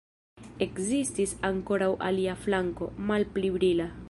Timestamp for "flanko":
2.47-2.93